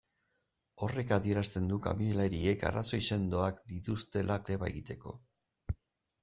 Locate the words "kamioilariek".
1.87-2.65